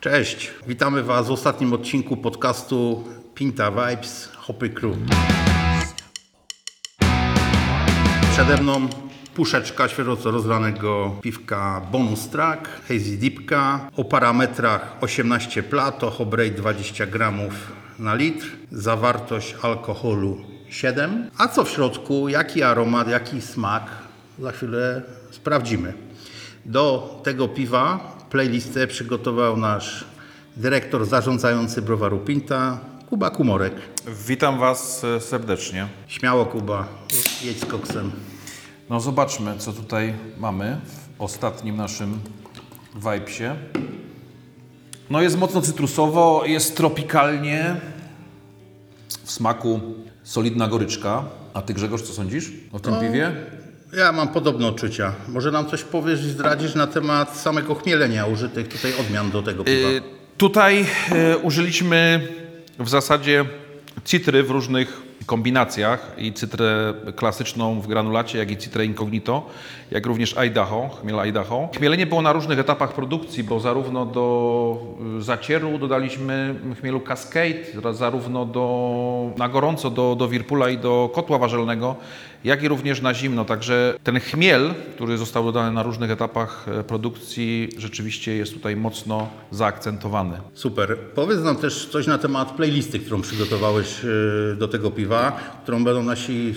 Cześć, 0.00 0.50
witamy 0.66 1.02
Was 1.02 1.28
w 1.28 1.30
ostatnim 1.30 1.72
odcinku 1.72 2.16
podcastu 2.16 3.04
Pinta 3.34 3.70
Vibes 3.70 4.32
Hopy 4.36 4.70
Crew. 4.70 4.96
Przede 8.32 8.62
mną 8.62 8.88
puszeczka 9.34 9.88
świeżo 9.88 10.16
rozlanego 10.24 11.16
piwka 11.22 11.82
Bonus 11.92 12.28
Track, 12.28 12.68
Hazy 12.88 13.16
Deepka 13.16 13.90
o 13.96 14.04
parametrach 14.04 14.96
18 15.00 15.62
plato, 15.62 16.10
hop 16.10 16.34
rate 16.34 16.50
20 16.50 17.06
gramów 17.06 17.52
na 17.98 18.14
litr, 18.14 18.46
zawartość 18.72 19.56
alkoholu 19.62 20.38
7. 20.68 21.30
A 21.38 21.48
co 21.48 21.64
w 21.64 21.70
środku, 21.70 22.28
jaki 22.28 22.62
aromat, 22.62 23.08
jaki 23.08 23.40
smak, 23.40 23.90
za 24.38 24.52
chwilę 24.52 25.02
sprawdzimy. 25.30 25.94
Do 26.66 27.20
tego 27.24 27.48
piwa 27.48 28.17
playlistę 28.30 28.86
przygotował 28.86 29.56
nasz 29.56 30.04
dyrektor 30.56 31.06
zarządzający 31.06 31.82
browaru 31.82 32.18
Pinta, 32.18 32.80
Kuba 33.08 33.30
Kumorek. 33.30 33.74
Witam 34.28 34.58
Was 34.58 35.04
e, 35.04 35.20
serdecznie. 35.20 35.88
Śmiało 36.06 36.46
Kuba, 36.46 36.88
jedź 37.44 37.60
z 37.60 37.64
koksem. 37.64 38.12
No 38.90 39.00
zobaczmy, 39.00 39.58
co 39.58 39.72
tutaj 39.72 40.14
mamy 40.38 40.80
w 40.84 41.22
ostatnim 41.22 41.76
naszym 41.76 42.20
vibesie. 42.94 43.56
No 45.10 45.22
jest 45.22 45.38
mocno 45.38 45.62
cytrusowo, 45.62 46.42
jest 46.46 46.76
tropikalnie. 46.76 47.80
W 49.24 49.30
smaku 49.30 49.80
solidna 50.22 50.68
goryczka. 50.68 51.24
A 51.54 51.62
Ty 51.62 51.74
Grzegorz, 51.74 52.02
co 52.02 52.12
sądzisz 52.12 52.52
o 52.72 52.80
tym 52.80 52.94
piwie? 53.00 53.32
Ja 53.92 54.12
mam 54.12 54.28
podobne 54.28 54.66
odczucia. 54.66 55.12
Może 55.28 55.50
nam 55.50 55.66
coś 55.66 55.82
powiesz 55.84 56.20
i 56.20 56.30
zdradzisz 56.30 56.74
na 56.74 56.86
temat 56.86 57.36
samego 57.36 57.74
chmielenia 57.74 58.26
użytych 58.26 58.68
tutaj 58.68 58.92
odmian 59.00 59.30
do 59.30 59.42
tego 59.42 59.64
piwa? 59.64 59.88
Y, 59.88 60.02
Tutaj 60.36 60.86
e, 61.12 61.38
użyliśmy 61.38 62.28
w 62.78 62.88
zasadzie 62.88 63.44
citry 64.04 64.42
w 64.42 64.50
różnych 64.50 65.02
kombinacjach 65.26 66.14
i 66.18 66.32
cytrę 66.32 66.94
klasyczną 67.16 67.80
w 67.80 67.86
granulacie, 67.86 68.38
jak 68.38 68.50
i 68.50 68.56
citrę 68.56 68.84
incognito, 68.84 69.46
jak 69.90 70.06
również 70.06 70.36
Idaho, 70.36 70.88
chmiel 71.00 71.20
Idaho. 71.20 71.68
Chmielenie 71.76 72.06
było 72.06 72.22
na 72.22 72.32
różnych 72.32 72.58
etapach 72.58 72.92
produkcji, 72.92 73.44
bo 73.44 73.60
zarówno 73.60 74.06
do 74.06 74.78
y, 75.18 75.22
zacieru 75.22 75.78
dodaliśmy 75.78 76.54
chmielu 76.80 77.00
Cascade, 77.00 77.92
zarówno 77.92 78.44
do, 78.44 79.30
na 79.36 79.48
gorąco 79.48 79.90
do, 79.90 80.16
do 80.18 80.28
Wirpula 80.28 80.70
i 80.70 80.78
do 80.78 81.10
kotła 81.14 81.38
warzelnego, 81.38 81.96
jak 82.44 82.62
i 82.62 82.68
również 82.68 83.02
na 83.02 83.14
zimno. 83.14 83.44
Także 83.44 83.94
ten 84.04 84.20
chmiel, 84.20 84.74
który 84.94 85.18
został 85.18 85.44
dodany 85.44 85.72
na 85.72 85.82
różnych 85.82 86.10
etapach 86.10 86.66
e, 86.68 86.84
produkcji, 86.84 87.68
rzeczywiście 87.78 88.36
jest 88.36 88.54
tutaj 88.54 88.76
mocno 88.76 89.28
zaakcentowany. 89.50 90.38
Super. 90.54 90.98
Powiedz 91.14 91.40
nam 91.40 91.56
też 91.56 91.86
coś 91.86 92.06
na 92.06 92.18
temat 92.18 92.52
playlisty, 92.52 92.98
którą 92.98 93.20
przygotowałeś 93.20 94.02
yy, 94.02 94.56
do 94.58 94.68
tego 94.68 94.90
piwa, 94.90 95.07
którą 95.62 95.84
będą 95.84 96.02
nasi 96.02 96.54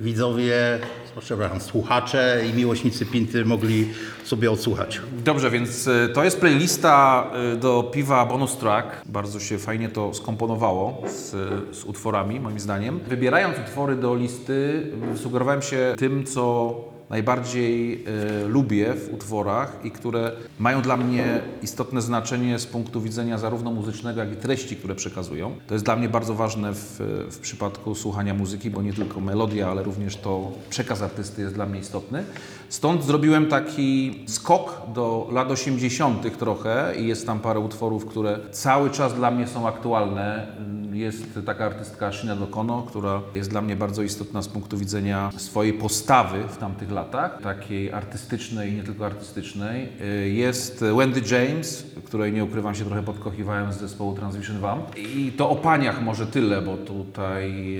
widzowie, 0.00 0.78
przepraszam, 1.20 1.60
słuchacze 1.60 2.42
i 2.50 2.54
miłośnicy 2.54 3.06
Pinty 3.06 3.44
mogli 3.44 3.88
sobie 4.24 4.50
odsłuchać. 4.50 5.00
Dobrze, 5.24 5.50
więc 5.50 5.86
y, 5.86 6.08
to 6.14 6.24
jest 6.24 6.40
playlista 6.40 7.26
y, 7.54 7.56
do 7.56 7.82
piwa 7.82 8.26
Bonus 8.26 8.56
Track. 8.56 9.02
Bardzo 9.06 9.40
się 9.40 9.58
fajnie 9.58 9.88
to 9.88 10.14
skomponowało 10.14 11.02
z, 11.06 11.30
z 11.76 11.84
utworami, 11.84 12.40
moim 12.40 12.60
zdaniem. 12.60 13.00
Wybierając 13.08 13.58
utwory 13.58 13.96
do 13.96 14.14
listy, 14.14 14.86
sugerowałem 15.16 15.62
się 15.62 15.94
tym, 15.98 16.24
co 16.24 16.93
najbardziej 17.10 18.04
y, 18.44 18.48
lubię 18.48 18.94
w 18.94 19.14
utworach 19.14 19.80
i 19.84 19.90
które 19.90 20.32
mają 20.58 20.82
dla 20.82 20.96
mnie 20.96 21.40
istotne 21.62 22.02
znaczenie 22.02 22.58
z 22.58 22.66
punktu 22.66 23.00
widzenia 23.00 23.38
zarówno 23.38 23.72
muzycznego, 23.72 24.20
jak 24.20 24.32
i 24.32 24.36
treści, 24.36 24.76
które 24.76 24.94
przekazują. 24.94 25.56
To 25.66 25.74
jest 25.74 25.84
dla 25.84 25.96
mnie 25.96 26.08
bardzo 26.08 26.34
ważne 26.34 26.72
w, 26.72 27.00
w 27.30 27.38
przypadku 27.38 27.94
słuchania 27.94 28.34
muzyki, 28.34 28.70
bo 28.70 28.82
nie 28.82 28.92
tylko 28.92 29.20
melodia, 29.20 29.70
ale 29.70 29.82
również 29.82 30.16
to 30.16 30.52
przekaz 30.70 31.02
artysty 31.02 31.42
jest 31.42 31.54
dla 31.54 31.66
mnie 31.66 31.80
istotny. 31.80 32.24
Stąd 32.68 33.04
zrobiłem 33.04 33.46
taki 33.46 34.24
skok 34.26 34.82
do 34.94 35.28
lat 35.32 35.50
80. 35.50 36.38
trochę 36.38 36.92
i 36.98 37.06
jest 37.06 37.26
tam 37.26 37.40
parę 37.40 37.60
utworów, 37.60 38.06
które 38.06 38.38
cały 38.50 38.90
czas 38.90 39.14
dla 39.14 39.30
mnie 39.30 39.46
są 39.46 39.68
aktualne. 39.68 40.46
Jest 40.92 41.38
taka 41.46 41.66
artystka 41.66 42.12
Sinead 42.12 42.38
O'Connor, 42.38 42.86
która 42.86 43.20
jest 43.34 43.50
dla 43.50 43.62
mnie 43.62 43.76
bardzo 43.76 44.02
istotna 44.02 44.42
z 44.42 44.48
punktu 44.48 44.78
widzenia 44.78 45.30
swojej 45.36 45.72
postawy 45.72 46.44
w 46.48 46.56
tamtych 46.56 46.88
latach, 46.94 47.42
takiej 47.42 47.92
artystycznej 47.92 48.70
i 48.72 48.74
nie 48.74 48.82
tylko 48.82 49.06
artystycznej. 49.06 49.88
Y, 50.24 50.28
Jest 50.28 50.84
Wendy 50.96 51.20
James, 51.30 51.86
której 52.04 52.32
nie 52.32 52.44
ukrywam 52.44 52.74
się 52.74 52.84
trochę 52.84 53.02
podkochiwałem 53.02 53.72
z 53.72 53.76
zespołu 53.76 54.14
Transmission 54.14 54.58
Vamp. 54.60 54.98
I 54.98 55.32
to 55.32 55.50
o 55.50 55.56
paniach 55.56 56.02
może 56.02 56.26
tyle, 56.26 56.62
bo 56.62 56.76
tutaj 56.76 57.76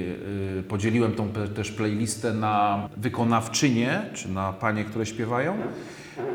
y, 0.58 0.62
podzieliłem 0.68 1.12
tą 1.12 1.28
też 1.28 1.70
playlistę 1.70 2.32
na 2.34 2.88
wykonawczynie, 2.96 4.02
czy 4.14 4.28
na 4.28 4.52
panie, 4.52 4.84
które 4.84 5.06
śpiewają 5.06 5.56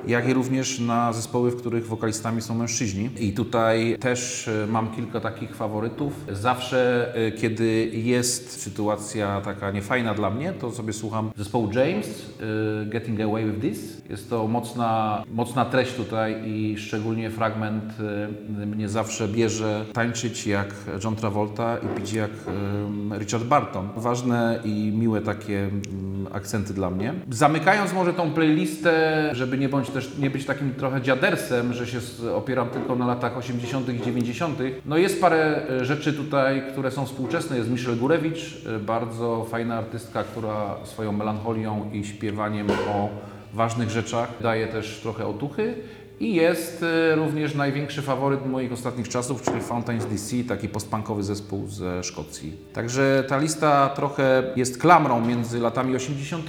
jak 0.08 0.30
i 0.30 0.34
również 0.34 0.80
na 0.80 1.14
zespoły, 1.14 1.52
w 1.52 1.56
których 1.56 1.88
wokalistami 1.88 2.42
są 2.42 2.56
mężczyźni. 2.56 3.10
I 3.20 3.34
tutaj 3.34 3.98
też 4.00 4.48
e, 4.48 4.68
mam 4.68 4.96
kilka 4.96 5.20
takich 5.20 5.56
faworytów. 5.56 6.14
Zawsze, 6.32 7.12
e, 7.16 7.32
kiedy 7.32 7.92
jest 7.94 8.62
sytuacja 8.62 9.42
taka 9.42 9.72
niefajna 9.72 10.14
dla 10.14 10.30
mnie, 10.30 10.54
to 10.54 10.72
sobie 10.72 10.94
słucham 10.94 11.32
zespołu 11.38 11.70
James, 11.74 12.08
e, 12.40 12.86
Getting 12.86 13.22
Away 13.22 13.46
With 13.46 13.62
This. 13.62 14.02
Jest 14.10 14.30
to 14.30 14.48
mocna, 14.48 15.24
mocna 15.32 15.66
treść 15.66 15.94
tutaj 15.94 16.36
i 16.46 16.78
szczególnie 16.78 17.30
fragment 17.30 17.84
mnie 18.66 18.90
zawsze 18.90 19.28
bierze 19.28 19.86
tańczyć 19.94 20.48
jak 20.48 20.74
John 21.04 21.16
Travolta 21.16 21.78
i 21.78 22.00
pić 22.00 22.14
jak 22.14 22.32
Richard 23.20 23.44
Barton. 23.44 23.90
Ważne 23.96 24.60
i 24.64 24.92
miłe 24.96 25.22
takie 25.22 25.60
mm, 25.60 26.28
akcenty 26.32 26.74
dla 26.74 26.90
mnie. 26.90 27.14
Zamykając 27.30 27.94
może 27.94 28.14
tą 28.14 28.32
playlistę, 28.32 29.30
żeby 29.34 29.58
nie 29.58 29.69
bądź 29.70 29.90
też 29.90 30.18
nie 30.18 30.30
być 30.30 30.46
takim 30.46 30.74
trochę 30.74 31.02
dziadersem, 31.02 31.74
że 31.74 31.88
się 31.88 32.00
opieram 32.36 32.70
tylko 32.70 32.96
na 32.96 33.08
latach 33.08 33.38
80. 33.38 33.90
i 33.90 34.02
90. 34.02 34.60
No 34.86 34.98
jest 34.98 35.22
parę 35.22 35.68
e, 35.70 35.86
rzeczy 35.86 36.14
tutaj, 36.14 36.64
które 36.72 36.92
są 36.92 37.06
współczesne. 37.06 37.58
Jest 37.58 37.70
Michelle 37.70 37.98
Gurewicz, 37.98 38.66
e, 38.66 38.80
bardzo 38.80 39.46
fajna 39.50 39.78
artystka, 39.78 40.24
która 40.24 40.76
swoją 40.84 41.12
melancholią 41.12 41.90
i 41.94 42.06
śpiewaniem 42.06 42.68
o 42.72 43.10
ważnych 43.54 43.90
rzeczach 43.90 44.30
daje 44.42 44.68
też 44.68 45.00
trochę 45.02 45.28
otuchy. 45.28 45.74
I 46.20 46.34
jest 46.34 46.84
e, 46.84 47.16
również 47.16 47.56
największy 47.56 48.02
faworyt 48.02 48.46
moich 48.46 48.74
ostatnich 48.74 49.10
czasów, 49.10 49.42
czyli 49.42 49.62
Fountains 49.62 50.06
DC, 50.06 50.36
taki 50.48 50.70
postpunkowy 50.70 51.24
zespół 51.24 51.68
ze 51.68 52.04
Szkocji. 52.04 52.58
Także 52.74 53.24
ta 53.28 53.38
lista 53.38 53.90
trochę 53.96 54.44
jest 54.56 54.82
klamrą 54.82 55.26
między 55.26 55.60
latami 55.60 55.96
80 55.96 56.46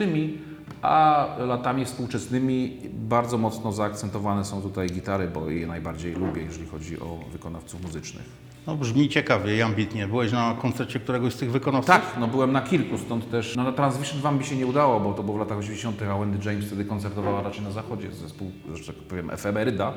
a 0.83 1.27
latami 1.39 1.85
współczesnymi 1.85 2.77
bardzo 2.93 3.39
mocno 3.39 3.73
zaakcentowane 3.73 4.45
są 4.45 4.63
tutaj 4.63 4.89
gitary, 4.89 5.29
bo 5.29 5.51
je 5.51 5.67
najbardziej 5.67 6.15
lubię, 6.15 6.43
jeżeli 6.43 6.67
chodzi 6.67 7.01
o 7.01 7.19
wykonawców 7.33 7.83
muzycznych. 7.83 8.51
No 8.67 8.77
brzmi 8.77 9.09
ciekawie 9.09 9.57
i 9.57 9.63
ambitnie. 9.63 10.09
Byłeś 10.09 10.33
na 10.33 10.57
koncercie 10.63 11.01
któregoś 11.01 11.35
z 11.35 11.37
tych 11.37 11.51
wykonawców? 11.51 11.95
Tak, 11.95 12.03
no 12.21 12.29
byłem 12.29 12.53
na 12.53 12.61
kilku, 12.61 12.99
stąd 12.99 13.31
też 13.31 13.57
no 13.57 13.65
na 13.65 13.73
Transvision 13.73 14.21
Wam 14.21 14.39
by 14.39 14.45
się 14.45 14.57
nie 14.57 14.67
udało, 14.67 15.01
bo 15.01 15.13
to 15.13 15.23
było 15.23 15.37
w 15.37 15.41
latach 15.41 15.59
80., 15.59 16.03
a 16.03 16.19
Wendy 16.19 16.51
James 16.51 16.65
wtedy 16.65 16.85
koncertowała 16.85 17.43
raczej 17.43 17.63
na 17.63 17.71
zachodzie, 17.71 18.13
zespół, 18.13 18.51
że 18.75 18.93
tak 18.93 19.03
powiem, 19.03 19.31
efemeryda. 19.31 19.93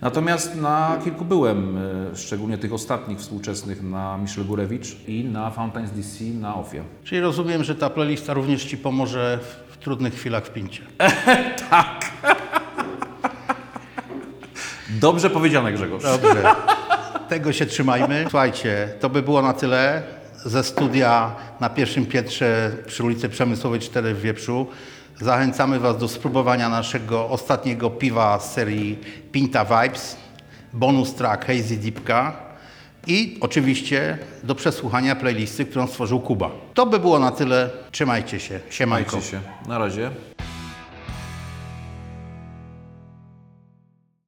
Natomiast 0.00 0.56
na 0.56 0.98
kilku 1.04 1.24
byłem, 1.24 1.78
e, 2.12 2.16
szczególnie 2.16 2.58
tych 2.58 2.72
ostatnich 2.72 3.18
współczesnych, 3.18 3.82
na 3.82 4.18
Michelle 4.18 4.46
Gurewicz 4.46 4.96
i 5.08 5.24
na 5.24 5.50
Fountains 5.50 5.90
DC 5.90 6.24
na 6.24 6.56
Ofie. 6.56 6.82
Czyli 7.04 7.20
rozumiem, 7.20 7.64
że 7.64 7.74
ta 7.74 7.90
playlista 7.90 8.34
również 8.34 8.64
Ci 8.64 8.78
pomoże 8.78 9.38
w, 9.42 9.72
w 9.74 9.78
trudnych 10.10 10.20
chwilach 10.20 10.44
w 10.44 10.50
Pincie. 10.50 10.82
Dobrze 15.00 15.30
powiedziane 15.30 15.72
Grzegorz. 15.72 16.02
Dobrze. 16.02 16.42
Tego 17.28 17.52
się 17.52 17.66
trzymajmy. 17.66 18.22
Słuchajcie, 18.22 18.88
to 19.00 19.10
by 19.10 19.22
było 19.22 19.42
na 19.42 19.52
tyle 19.52 20.02
ze 20.44 20.64
studia 20.64 21.34
na 21.60 21.70
pierwszym 21.70 22.06
piętrze 22.06 22.70
przy 22.86 23.04
ulicy 23.04 23.28
Przemysłowej 23.28 23.80
4 23.80 24.14
w 24.14 24.20
Wieprzu. 24.20 24.66
Zachęcamy 25.20 25.80
Was 25.80 25.98
do 25.98 26.08
spróbowania 26.08 26.68
naszego 26.68 27.28
ostatniego 27.28 27.90
piwa 27.90 28.40
z 28.40 28.52
serii 28.52 28.98
Pinta 29.32 29.64
Vibes, 29.64 30.16
bonus 30.72 31.14
track 31.14 31.46
Hazy 31.46 31.76
Deepka 31.76 32.47
i 33.08 33.38
oczywiście 33.40 34.18
do 34.42 34.54
przesłuchania 34.54 35.16
playlisty, 35.16 35.64
którą 35.64 35.86
stworzył 35.86 36.20
Kuba. 36.20 36.50
To 36.74 36.86
by 36.86 36.98
było 36.98 37.18
na 37.18 37.30
tyle. 37.30 37.70
Trzymajcie 37.90 38.40
się. 38.40 38.60
Siemanko. 38.70 39.20
Trzymajcie 39.20 39.30
się. 39.30 39.68
Na 39.68 39.78
razie. 39.78 40.10